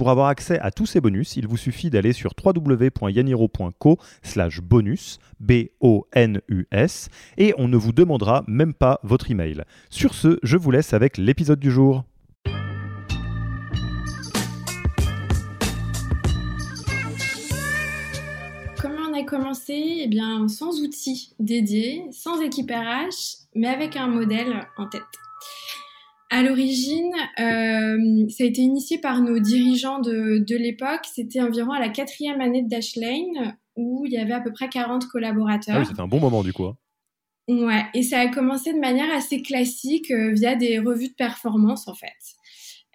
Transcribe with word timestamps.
Pour 0.00 0.08
avoir 0.08 0.28
accès 0.28 0.58
à 0.60 0.70
tous 0.70 0.86
ces 0.86 1.02
bonus, 1.02 1.36
il 1.36 1.46
vous 1.46 1.58
suffit 1.58 1.90
d'aller 1.90 2.14
sur 2.14 2.32
www.yaniro.co 2.42 3.98
slash 4.22 4.62
bonus, 4.62 5.18
B-O-N-U-S, 5.40 7.10
et 7.36 7.52
on 7.58 7.68
ne 7.68 7.76
vous 7.76 7.92
demandera 7.92 8.42
même 8.48 8.72
pas 8.72 8.98
votre 9.02 9.30
email. 9.30 9.62
Sur 9.90 10.14
ce, 10.14 10.38
je 10.42 10.56
vous 10.56 10.70
laisse 10.70 10.94
avec 10.94 11.18
l'épisode 11.18 11.60
du 11.60 11.70
jour. 11.70 12.04
Comment 18.80 19.10
on 19.10 19.20
a 19.20 19.22
commencé? 19.24 19.98
Eh 19.98 20.08
bien, 20.08 20.48
sans 20.48 20.80
outils 20.80 21.34
dédiés, 21.38 22.06
sans 22.10 22.40
équipe 22.40 22.70
RH, 22.70 23.48
mais 23.54 23.68
avec 23.68 23.96
un 23.96 24.06
modèle 24.06 24.66
en 24.78 24.86
tête. 24.86 25.02
À 26.30 26.42
l'origine, 26.42 27.10
euh, 27.40 28.28
ça 28.28 28.44
a 28.44 28.46
été 28.46 28.60
initié 28.60 28.98
par 28.98 29.20
nos 29.20 29.40
dirigeants 29.40 29.98
de, 29.98 30.38
de 30.38 30.56
l'époque. 30.56 31.04
C'était 31.12 31.40
environ 31.40 31.72
à 31.72 31.80
la 31.80 31.88
quatrième 31.88 32.40
année 32.40 32.62
de 32.62 32.68
Dashlane, 32.68 33.56
où 33.76 34.04
il 34.06 34.12
y 34.12 34.16
avait 34.18 34.32
à 34.34 34.40
peu 34.40 34.52
près 34.52 34.68
40 34.68 35.06
collaborateurs. 35.08 35.74
Ah 35.76 35.80
oui, 35.80 35.86
c'était 35.86 36.00
un 36.00 36.06
bon 36.08 36.20
moment 36.20 36.42
du 36.42 36.52
coup. 36.52 36.66
hein. 36.66 36.76
Ouais, 37.48 37.82
et 37.94 38.04
ça 38.04 38.20
a 38.20 38.28
commencé 38.28 38.72
de 38.72 38.78
manière 38.78 39.12
assez 39.12 39.42
classique 39.42 40.12
euh, 40.12 40.32
via 40.32 40.54
des 40.54 40.78
revues 40.78 41.08
de 41.08 41.14
performance 41.14 41.88
en 41.88 41.94
fait. 41.94 42.06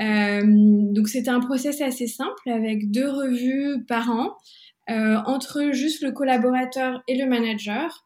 Euh, 0.00 0.42
donc 0.44 1.08
c'était 1.08 1.30
un 1.30 1.40
process 1.40 1.80
assez 1.80 2.06
simple 2.06 2.50
avec 2.50 2.90
deux 2.90 3.08
revues 3.08 3.84
par 3.86 4.10
an 4.10 4.36
entre 4.88 5.70
juste 5.72 6.02
le 6.02 6.12
collaborateur 6.12 7.02
et 7.08 7.16
le 7.16 7.24
manager. 7.26 8.04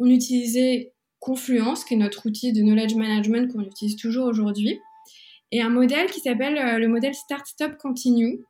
On 0.00 0.06
utilisait 0.06 0.92
Confluence, 1.24 1.86
qui 1.86 1.94
est 1.94 1.96
notre 1.96 2.26
outil 2.26 2.52
de 2.52 2.60
knowledge 2.60 2.96
management 2.96 3.50
qu'on 3.50 3.62
utilise 3.62 3.96
toujours 3.96 4.26
aujourd'hui, 4.26 4.78
et 5.52 5.62
un 5.62 5.70
modèle 5.70 6.10
qui 6.10 6.20
s'appelle 6.20 6.58
euh, 6.58 6.78
le 6.78 6.86
modèle 6.86 7.14
Start 7.14 7.46
Stop 7.46 7.78
Continue, 7.78 8.40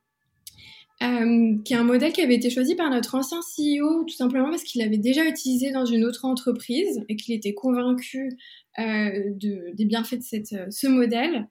euh, 1.01 1.55
qui 1.63 1.71
est 1.71 1.77
un 1.77 1.85
modèle 1.85 2.11
qui 2.11 2.21
avait 2.21 2.35
été 2.35 2.49
choisi 2.49 2.75
par 2.75 2.89
notre 2.89 3.15
ancien 3.15 3.39
CEO 3.39 4.03
tout 4.03 4.15
simplement 4.15 4.49
parce 4.49 4.63
qu'il 4.63 4.81
l'avait 4.81 4.97
déjà 4.97 5.25
utilisé 5.25 5.71
dans 5.71 5.85
une 5.85 6.03
autre 6.03 6.25
entreprise 6.25 7.05
et 7.07 7.15
qu'il 7.15 7.33
était 7.33 7.53
convaincu 7.53 8.37
euh, 8.79 9.09
de, 9.35 9.73
des 9.73 9.85
bienfaits 9.85 10.15
de 10.33 10.69
ce 10.69 10.87
modèle. 10.87 11.47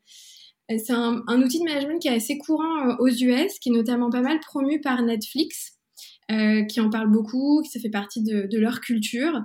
C'est 0.69 0.93
un, 0.93 1.23
outil 1.43 1.59
de 1.59 1.65
management 1.65 2.01
qui 2.01 2.09
est 2.09 2.15
assez 2.15 2.37
courant 2.37 2.97
aux 2.99 3.09
US, 3.09 3.59
qui 3.61 3.71
est 3.71 3.73
notamment 3.73 4.11
pas 4.11 4.23
mal 4.23 4.41
promu 4.41 4.81
par 4.81 5.03
Netflix, 5.03 5.79
qui 6.29 6.81
en 6.81 6.91
parle 6.91 7.11
beaucoup, 7.11 7.63
qui 7.63 7.71
ça 7.71 7.81
fait 7.81 7.91
partie 7.91 8.23
de 8.23 8.59
leur 8.59 8.81
culture. 8.81 9.43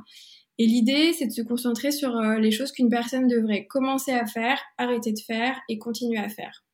Et 0.60 0.66
l'idée, 0.66 1.14
c'est 1.14 1.26
de 1.26 1.32
se 1.32 1.42
concentrer 1.42 1.92
sur 1.92 2.18
euh, 2.18 2.38
les 2.38 2.52
choses 2.52 2.74
qu'une 2.74 2.90
personne 2.90 3.28
devrait 3.28 3.66
commencer 3.66 4.12
à 4.12 4.26
faire, 4.26 4.60
arrêter 4.78 5.14
de 5.14 5.20
faire 5.20 5.58
et 5.70 5.78
continuer 5.78 6.18
à 6.18 6.28
faire. 6.28 6.66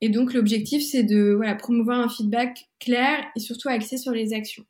Et 0.00 0.08
donc 0.08 0.34
l'objectif, 0.34 0.82
c'est 0.82 1.04
de 1.04 1.38
promouvoir 1.58 2.00
un 2.00 2.08
feedback 2.08 2.68
clair 2.80 3.24
et 3.36 3.40
surtout 3.40 3.68
axé 3.68 3.98
sur 3.98 4.10
les 4.10 4.34
actions. 4.34 4.64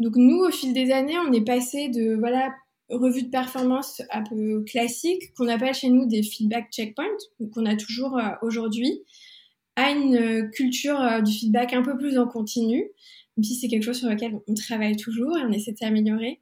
Donc 0.00 0.16
nous, 0.16 0.38
au 0.38 0.50
fil 0.50 0.72
des 0.72 0.90
années, 0.90 1.16
on 1.26 1.32
est 1.32 1.44
passé 1.44 1.88
de 1.88 2.16
voilà 2.16 2.52
revue 2.88 3.22
de 3.22 3.30
performance 3.30 4.02
un 4.10 4.24
peu 4.24 4.64
classique 4.64 5.32
qu'on 5.36 5.46
appelle 5.46 5.74
chez 5.74 5.90
nous 5.90 6.06
des 6.06 6.24
feedback 6.24 6.72
checkpoints, 6.72 7.04
qu'on 7.54 7.64
a 7.64 7.76
toujours 7.76 8.18
euh, 8.18 8.30
aujourd'hui, 8.42 9.04
à 9.76 9.92
une 9.92 10.16
euh, 10.16 10.48
culture 10.48 11.22
du 11.22 11.30
feedback 11.30 11.74
un 11.74 11.82
peu 11.82 11.96
plus 11.96 12.18
en 12.18 12.26
continu, 12.26 12.90
même 13.36 13.44
si 13.44 13.54
c'est 13.54 13.68
quelque 13.68 13.84
chose 13.84 14.00
sur 14.00 14.08
lequel 14.08 14.32
on 14.48 14.54
travaille 14.54 14.96
toujours 14.96 15.38
et 15.38 15.42
on 15.42 15.52
essaie 15.52 15.70
de 15.70 15.78
s'améliorer. 15.78 16.40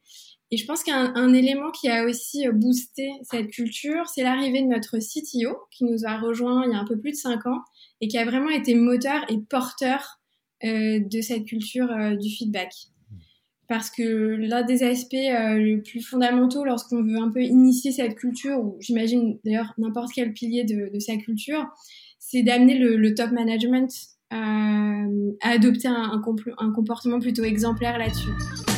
Et 0.50 0.56
je 0.56 0.64
pense 0.66 0.82
qu'un 0.82 1.14
un 1.14 1.34
élément 1.34 1.70
qui 1.70 1.88
a 1.88 2.04
aussi 2.04 2.46
euh, 2.46 2.52
boosté 2.52 3.10
cette 3.22 3.48
culture, 3.48 4.08
c'est 4.08 4.22
l'arrivée 4.22 4.62
de 4.62 4.68
notre 4.68 4.98
CTO, 4.98 5.56
qui 5.70 5.84
nous 5.84 6.06
a 6.06 6.18
rejoint 6.18 6.64
il 6.66 6.72
y 6.72 6.74
a 6.74 6.78
un 6.78 6.86
peu 6.86 6.98
plus 6.98 7.10
de 7.10 7.16
cinq 7.16 7.46
ans 7.46 7.60
et 8.00 8.08
qui 8.08 8.16
a 8.16 8.24
vraiment 8.24 8.50
été 8.50 8.74
moteur 8.74 9.24
et 9.30 9.38
porteur 9.38 10.18
euh, 10.64 11.00
de 11.00 11.20
cette 11.20 11.44
culture 11.44 11.90
euh, 11.90 12.16
du 12.16 12.30
feedback. 12.30 12.72
Parce 13.68 13.90
que 13.90 14.02
l'un 14.02 14.62
des 14.62 14.82
aspects 14.82 15.14
euh, 15.14 15.58
les 15.58 15.76
plus 15.76 16.00
fondamentaux 16.00 16.64
lorsqu'on 16.64 17.02
veut 17.02 17.18
un 17.18 17.30
peu 17.30 17.42
initier 17.42 17.92
cette 17.92 18.14
culture, 18.14 18.58
ou 18.58 18.76
j'imagine 18.80 19.38
d'ailleurs 19.44 19.74
n'importe 19.76 20.10
quel 20.14 20.32
pilier 20.32 20.64
de, 20.64 20.90
de 20.92 20.98
sa 20.98 21.16
culture, 21.16 21.66
c'est 22.18 22.42
d'amener 22.42 22.78
le, 22.78 22.96
le 22.96 23.14
top 23.14 23.30
management 23.30 23.90
euh, 24.32 25.32
à 25.42 25.50
adopter 25.50 25.88
un, 25.88 25.94
un, 25.94 26.22
un 26.58 26.72
comportement 26.72 27.20
plutôt 27.20 27.44
exemplaire 27.44 27.98
là-dessus. 27.98 28.77